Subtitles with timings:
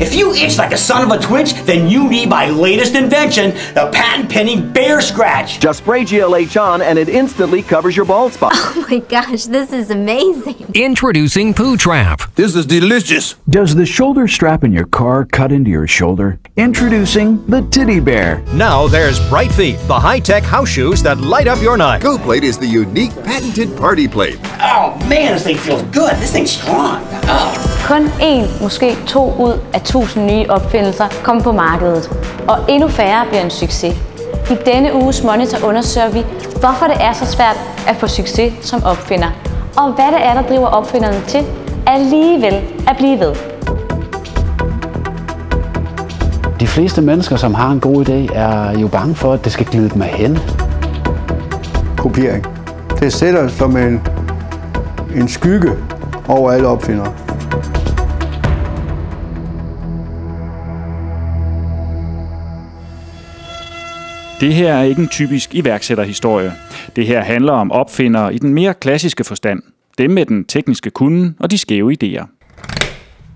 [0.00, 3.50] If you itch like a son of a twitch, then you need my latest invention,
[3.74, 5.60] the patent-pending Bear Scratch.
[5.60, 8.54] Just spray GLH on and it instantly covers your bald spot.
[8.80, 10.66] Oh my gosh, this is amazing.
[10.74, 12.22] Introducing Poo Trap.
[12.34, 13.34] This is delicious.
[13.48, 16.40] Does the shoulder strap in your car cut into your shoulder?
[16.56, 18.42] Introducing the Titty Bear.
[18.54, 22.02] Now there's Bright Feet, the high-tech house shoes that light up your night.
[22.02, 24.38] Go Plate is the unique patented party plate.
[24.60, 26.16] Oh man, this thing feels good.
[26.16, 27.02] This thing's strong.
[27.24, 27.70] Oh.
[27.86, 32.10] Kun én, måske to ud af tusind nye opfindelser kommer på markedet,
[32.48, 33.96] og endnu færre bliver en succes.
[34.50, 36.24] I denne uges Monitor undersøger vi,
[36.60, 37.56] hvorfor det er så svært
[37.88, 39.30] at få succes som opfinder,
[39.76, 41.44] og hvad det er, der driver opfinderne til
[41.86, 42.54] alligevel
[42.88, 43.34] at blive ved.
[46.60, 49.66] De fleste mennesker, som har en god idé, er jo bange for, at det skal
[49.66, 50.40] glide dem af hende.
[51.96, 52.46] Kopiering.
[53.00, 54.08] Det sætter som en,
[55.14, 55.70] en skygge
[56.28, 57.12] over alle opfindere.
[64.40, 66.52] Det her er ikke en typisk iværksætterhistorie.
[66.96, 69.62] Det her handler om opfindere i den mere klassiske forstand.
[69.98, 72.24] Dem med den tekniske kunde og de skæve idéer.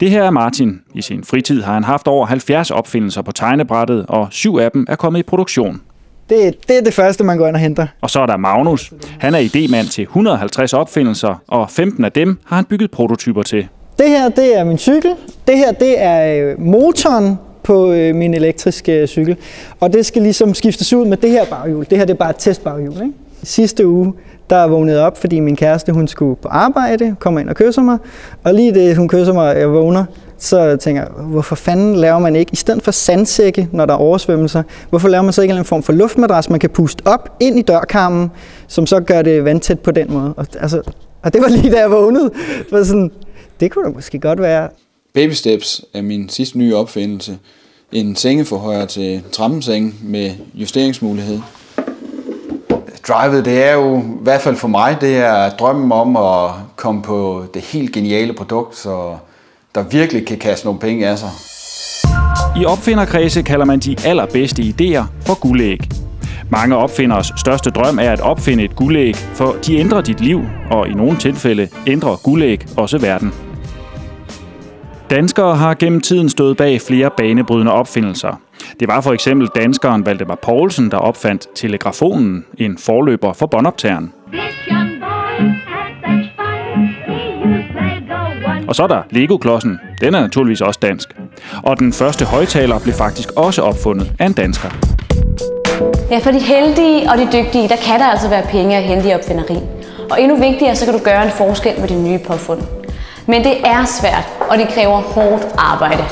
[0.00, 0.80] Det her er Martin.
[0.94, 4.86] I sin fritid har han haft over 70 opfindelser på tegnebrættet, og syv af dem
[4.88, 5.80] er kommet i produktion.
[6.28, 7.86] Det, det er det første, man går ind og henter.
[8.00, 8.92] Og så er der Magnus.
[9.18, 13.68] Han er idémand til 150 opfindelser, og 15 af dem har han bygget prototyper til.
[13.98, 15.14] Det her, det er min cykel.
[15.46, 19.36] Det her, det er øh, motoren på øh, min elektriske øh, cykel.
[19.80, 21.86] Og det skal ligesom skiftes ud med det her baghjul.
[21.90, 22.92] Det her, det er bare et testbaghjul.
[22.92, 23.12] Ikke?
[23.42, 24.14] Sidste uge,
[24.50, 27.98] der vågnede op, fordi min kæreste, hun skulle på arbejde, kommer ind og kysser mig.
[28.44, 30.04] Og lige det, hun kysser mig, og jeg vågner,
[30.38, 33.98] så tænker jeg, hvorfor fanden laver man ikke, i stedet for sandsække, når der er
[33.98, 37.58] oversvømmelser, hvorfor laver man så ikke en form for luftmadras, man kan puste op ind
[37.58, 38.30] i dørkarmen,
[38.68, 40.34] som så gør det vandtæt på den måde.
[40.36, 40.82] Og, altså,
[41.22, 42.30] og det var lige da jeg vågnede.
[42.70, 43.10] For sådan,
[43.60, 44.68] det kunne da måske godt være.
[45.14, 47.38] Baby Steps er min sidste nye opfindelse.
[47.92, 51.40] En sengeforhøjer til trammeseng med justeringsmulighed.
[53.08, 57.02] Drivet, det er jo, i hvert fald for mig, det er drømmen om at komme
[57.02, 59.16] på det helt geniale produkt, så
[59.74, 61.30] der virkelig kan kaste nogle penge af sig.
[62.60, 65.78] I opfinderkredse kalder man de allerbedste idéer for guldæg.
[66.50, 70.40] Mange opfinderes største drøm er at opfinde et guldæg, for de ændrer dit liv,
[70.70, 73.32] og i nogle tilfælde ændrer guldæg også verden.
[75.10, 78.40] Danskere har gennem tiden stået bag flere banebrydende opfindelser.
[78.80, 84.12] Det var for eksempel danskeren Valdemar Poulsen, der opfandt telegrafonen, en forløber for båndoptageren.
[88.68, 89.78] Og så er der Lego-klodsen.
[90.00, 91.08] Den er naturligvis også dansk.
[91.62, 94.68] Og den første højtaler blev faktisk også opfundet af en dansker.
[96.10, 99.08] Ja, for de heldige og de dygtige, der kan der altså være penge at hente
[99.08, 99.58] i opfinderi.
[100.10, 102.77] Og endnu vigtigere, så kan du gøre en forskel med de nye påfund.
[103.28, 106.02] Men det er svært, og det kræver hårdt arbejde.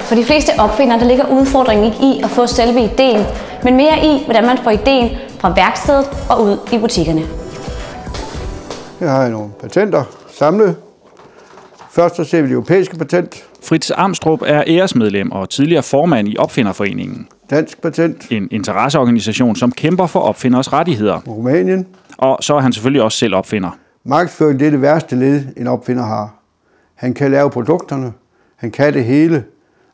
[0.00, 3.24] For de fleste opfindere, der ligger udfordringen ikke i at få selve ideen,
[3.64, 7.20] men mere i, hvordan man får ideen fra værkstedet og ud i butikkerne.
[9.00, 10.04] Her har jeg nogle patenter
[10.38, 10.76] samlet.
[11.90, 13.44] Først så ser vi det europæiske patent.
[13.64, 17.28] Fritz Amstrup er æresmedlem og tidligere formand i Opfinderforeningen.
[17.50, 18.30] Dansk patent.
[18.30, 21.20] En interesseorganisation, som kæmper for opfinderes rettigheder.
[21.28, 21.86] Rumænien.
[22.18, 23.70] Og så er han selvfølgelig også selv opfinder.
[24.04, 26.41] Markedsføring det er det værste led, en opfinder har.
[27.02, 28.12] Han kan lave produkterne.
[28.56, 29.44] Han kan det hele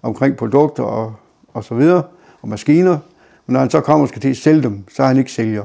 [0.02, 1.14] omkring produkter og,
[1.54, 2.02] og så videre,
[2.42, 2.98] og maskiner.
[3.46, 5.32] Men når han så kommer og skal til at sælge dem, så er han ikke
[5.32, 5.64] sælger.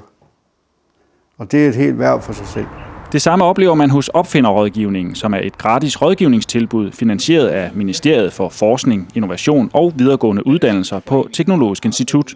[1.38, 2.66] Og det er et helt værv for sig selv.
[3.12, 8.50] Det samme oplever man hos Opfinderrådgivningen, som er et gratis rådgivningstilbud finansieret af Ministeriet for
[8.50, 12.36] Forskning, Innovation og videregående uddannelser på Teknologisk Institut.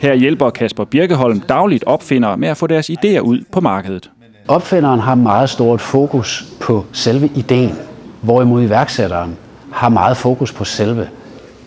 [0.00, 4.10] Her hjælper Kasper Birkeholm dagligt opfindere med at få deres idéer ud på markedet.
[4.48, 7.91] Opfinderen har meget stort fokus på selve ideen,
[8.22, 9.36] hvorimod iværksætteren
[9.72, 11.08] har meget fokus på selve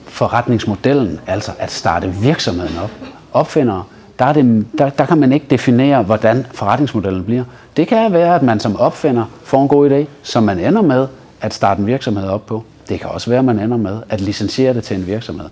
[0.08, 2.92] forretningsmodellen, altså at starte virksomheden op.
[3.34, 3.84] Opfindere,
[4.20, 7.44] der, er det, der, der kan man ikke definere, hvordan forretningsmodellen bliver.
[7.78, 11.08] Det kan være, at man som opfinder får en god idé, som man ender med
[11.42, 12.64] at starte en virksomhed op på.
[12.90, 15.50] Det kan også være, at man ender med at licensiere det til en virksomhed.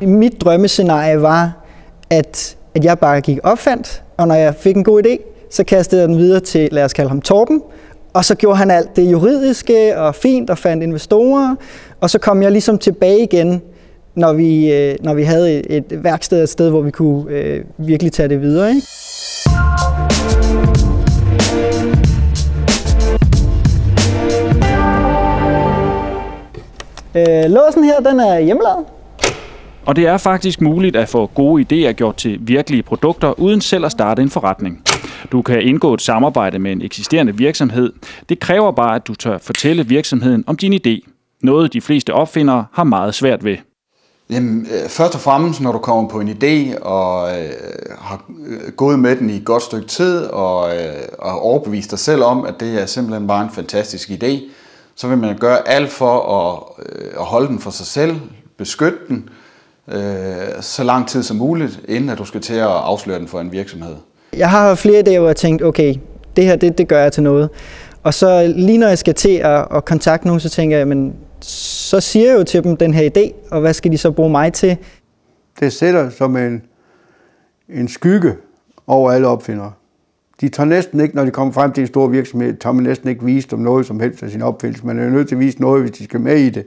[0.00, 1.52] Mit drømmescenarie var,
[2.10, 5.16] at, at jeg bare gik opfandt, og når jeg fik en god idé,
[5.50, 7.62] så kastede jeg den videre til, lad os kalde ham Torben,
[8.12, 11.54] og så gjorde han alt det juridiske og fint og fandt investorer,
[12.00, 13.62] og så kom jeg ligesom tilbage igen,
[14.14, 17.64] når vi, øh, når vi havde et, et værksted, et sted, hvor vi kunne øh,
[17.78, 18.68] virkelig tage det videre.
[18.68, 18.86] Ikke?
[27.14, 28.84] Øh, låsen her, den er hjemmelavet.
[29.86, 33.84] Og det er faktisk muligt at få gode idéer gjort til virkelige produkter, uden selv
[33.84, 34.82] at starte en forretning.
[35.32, 37.92] Du kan indgå et samarbejde med en eksisterende virksomhed.
[38.28, 41.10] Det kræver bare, at du tør fortælle virksomheden om din idé.
[41.42, 43.56] Noget de fleste opfindere har meget svært ved.
[44.30, 47.50] Jamen, øh, først og fremmest, når du kommer på en idé og øh,
[47.98, 51.98] har øh, gået med den i et godt stykke tid og, øh, og overbevist dig
[51.98, 54.40] selv om, at det er simpelthen bare en fantastisk idé,
[54.94, 58.16] så vil man gøre alt for at, øh, at holde den for sig selv,
[58.58, 59.28] beskytte den
[59.88, 63.40] øh, så lang tid som muligt, inden at du skal til at afsløre den for
[63.40, 63.96] en virksomhed.
[64.36, 65.94] Jeg har haft flere dage, hvor jeg tænkte, okay,
[66.36, 67.50] det her, det, det gør jeg til noget.
[68.02, 71.14] Og så lige når jeg skal til at, at kontakte nogen, så tænker jeg, men
[71.40, 74.30] så siger jeg jo til dem den her idé, og hvad skal de så bruge
[74.30, 74.76] mig til?
[75.60, 76.62] Det sætter som en,
[77.68, 78.34] en skygge
[78.86, 79.72] over alle opfindere.
[80.40, 83.08] De tør næsten ikke, når de kommer frem til en stor virksomhed, tør man næsten
[83.08, 84.86] ikke vise dem noget som helst af sin opfindelse.
[84.86, 86.66] Man er jo nødt til at vise noget, hvis de skal med i det.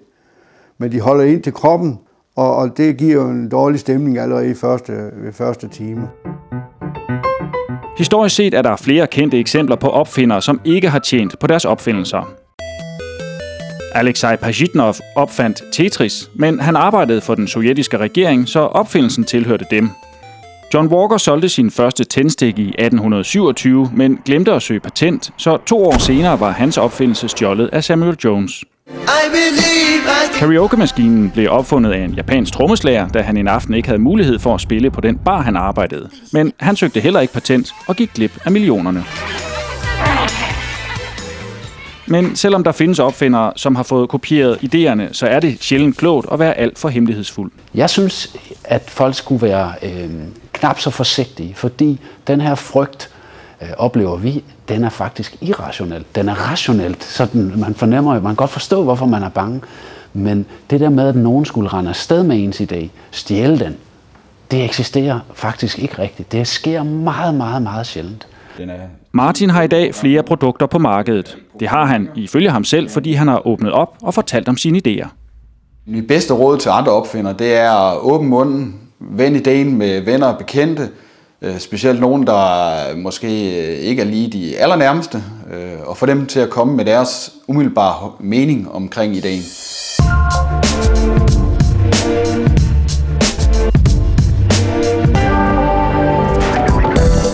[0.77, 1.99] Men de holder ind til kroppen,
[2.35, 6.09] og, og det giver jo en dårlig stemning allerede i første, ved første time.
[7.97, 11.65] Historisk set er der flere kendte eksempler på opfindere, som ikke har tjent på deres
[11.65, 12.33] opfindelser.
[13.95, 19.89] Alexei Pajitnov opfandt Tetris, men han arbejdede for den sovjetiske regering, så opfindelsen tilhørte dem.
[20.73, 25.85] John Walker solgte sin første tændstik i 1827, men glemte at søge patent, så to
[25.85, 28.63] år senere var hans opfindelse stjålet af Samuel Jones.
[30.39, 34.55] Karaoke-maskinen blev opfundet af en japansk trommeslager, da han en aften ikke havde mulighed for
[34.55, 36.09] at spille på den bar, han arbejdede.
[36.33, 39.03] Men han søgte heller ikke patent og gik glip af millionerne.
[42.07, 46.27] Men selvom der findes opfindere, som har fået kopieret idéerne, så er det sjældent klogt
[46.31, 47.51] at være alt for hemmelighedsfuld.
[47.75, 50.09] Jeg synes, at folk skulle være øh,
[50.53, 53.09] knap så forsigtige, fordi den her frygt,
[53.63, 56.05] øh, oplever vi, den er faktisk irrationel.
[56.15, 59.61] Den er rationelt, så den, man fornemmer, man kan godt forstå, hvorfor man er bange.
[60.13, 63.75] Men det der med, at nogen skulle rende afsted med ens idé, stjæle den,
[64.51, 66.31] det eksisterer faktisk ikke rigtigt.
[66.31, 68.27] Det sker meget, meget, meget sjældent.
[69.11, 71.37] Martin har i dag flere produkter på markedet.
[71.59, 74.81] Det har han ifølge ham selv, fordi han har åbnet op og fortalt om sine
[74.87, 75.07] idéer.
[75.85, 80.27] Mit bedste råd til andre opfindere, det er at åbne munden, vende ideen med venner
[80.27, 80.89] og bekendte, øh,
[81.59, 83.27] specielt nogen, der måske
[83.79, 85.23] ikke er lige de allernærmeste,
[85.53, 89.43] øh, og få dem til at komme med deres umiddelbare mening omkring ideen.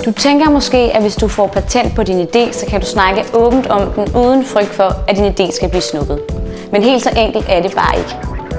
[0.06, 3.23] Du tænker måske, at hvis du får patent på din idé, så kan du snakke
[3.33, 6.19] åbent om den, uden frygt for, at din idé skal blive snuppet.
[6.71, 8.15] Men helt så enkelt er det bare ikke.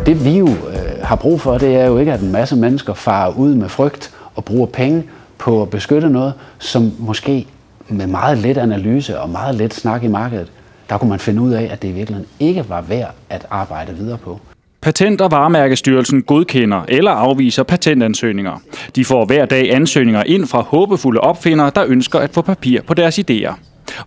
[0.06, 2.94] Det vi jo øh, har brug for, det er jo ikke, at en masse mennesker
[2.94, 5.04] farer ud med frygt og bruger penge
[5.40, 7.46] på at beskytte noget, som måske
[7.88, 10.52] med meget let analyse og meget let snak i markedet,
[10.90, 13.92] der kunne man finde ud af, at det i virkeligheden ikke var værd at arbejde
[13.92, 14.40] videre på.
[14.86, 18.62] Patent- og Varemærkestyrelsen godkender eller afviser patentansøgninger.
[18.96, 22.94] De får hver dag ansøgninger ind fra håbefulde opfindere, der ønsker at få papir på
[22.94, 23.54] deres idéer.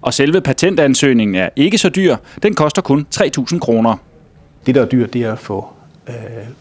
[0.02, 2.16] Og selve patentansøgningen er ikke så dyr.
[2.44, 3.96] Den koster kun 3.000 kroner.
[4.66, 5.68] Det, der er dyrt, det er at få
[6.10, 6.14] øh,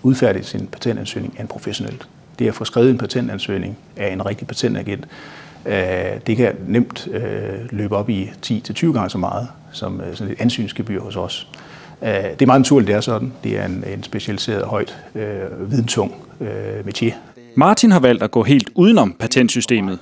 [0.02, 2.02] udfærdiget sin patentansøgning af en professionel.
[2.38, 5.04] Det er at få skrevet en patentansøgning af en rigtig patentagent.
[5.66, 5.74] Øh,
[6.26, 7.22] det kan nemt øh,
[7.70, 11.48] løbe op i 10-20 gange så meget som øh, sådan et ansøgningsgebyr hos os.
[12.02, 13.32] Det er meget naturligt, det er sådan.
[13.44, 17.14] Det er en, en specialiseret, højt, øh, videntung øh, métier.
[17.54, 19.98] Martin har valgt at gå helt udenom patentsystemet.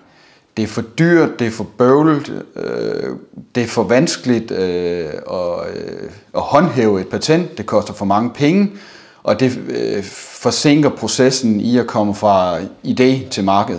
[0.56, 3.16] Det er for dyrt, det er for bøvlet, øh,
[3.54, 8.30] det er for vanskeligt øh, at, øh, at håndhæve et patent, det koster for mange
[8.30, 8.70] penge,
[9.22, 10.02] og det øh,
[10.42, 13.78] forsinker processen i at komme fra idé til marked.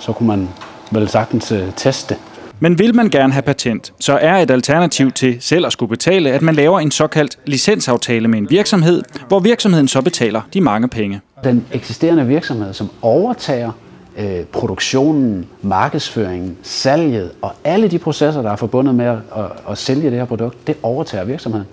[0.00, 0.48] Så kunne man
[0.90, 2.16] vel sagtens øh, teste
[2.62, 6.30] men vil man gerne have patent, så er et alternativ til selv at skulle betale,
[6.30, 10.88] at man laver en såkaldt licensaftale med en virksomhed, hvor virksomheden så betaler de mange
[10.88, 11.20] penge.
[11.44, 13.72] Den eksisterende virksomhed, som overtager
[14.18, 19.78] øh, produktionen, markedsføringen, salget og alle de processer, der er forbundet med at, at, at
[19.78, 21.66] sælge det her produkt, det overtager virksomheden.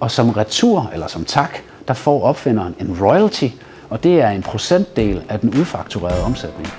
[0.00, 3.48] Og som retur, eller som tak, der får opfinderen en royalty,
[3.90, 6.72] og det er en procentdel af den udfakturerede omsætning.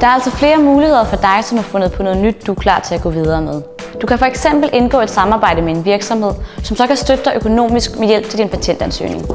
[0.00, 2.56] Der er altså flere muligheder for dig, som har fundet på noget nyt, du er
[2.56, 3.62] klar til at gå videre med.
[4.00, 6.32] Du kan for eksempel indgå et samarbejde med en virksomhed,
[6.62, 9.26] som så kan støtte dig økonomisk med hjælp til din patentansøgning.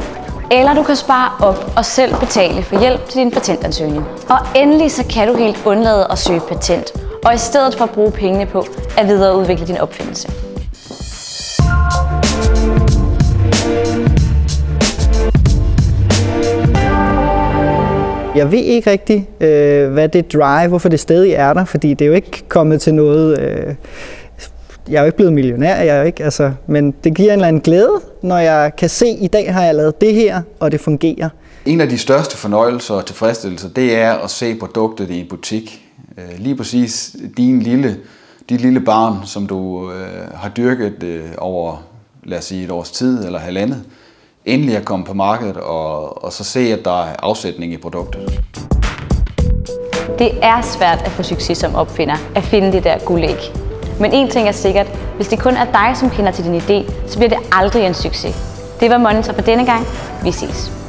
[0.51, 4.05] Eller du kan spare op og selv betale for hjælp til din patentansøgning.
[4.29, 6.91] Og endelig så kan du helt undlade at søge patent,
[7.25, 8.65] og i stedet for at bruge pengene på
[8.97, 10.50] at videreudvikle din opfindelse.
[18.35, 22.05] Jeg ved ikke rigtig, øh, hvad det drive, hvorfor det stadig er der, fordi det
[22.05, 23.39] er jo ikke kommet til noget...
[23.39, 23.75] Øh,
[24.89, 27.33] jeg er jo ikke blevet millionær, jeg er jo ikke, altså, men det giver en
[27.33, 30.41] eller anden glæde, når jeg kan se, at i dag har jeg lavet det her,
[30.59, 31.29] og det fungerer.
[31.65, 35.81] En af de største fornøjelser og tilfredsstillelser, det er at se produktet i en butik.
[36.17, 37.97] Øh, lige præcis din lille,
[38.49, 41.83] dit lille barn, som du øh, har dyrket øh, over,
[42.23, 43.83] lad os sige, et års tid eller halvandet,
[44.45, 48.43] endelig at komme på markedet og, og så se, at der er afsætning i produktet.
[50.19, 53.37] Det er svært at få succes som opfinder, at finde det der guldæg.
[53.99, 56.91] Men en ting er sikkert, hvis det kun er dig, som kender til din idé,
[57.07, 58.35] så bliver det aldrig en succes.
[58.79, 59.85] Det var Monitor for denne gang.
[60.23, 60.80] Vi ses.